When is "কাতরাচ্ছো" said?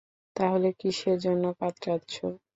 1.59-2.25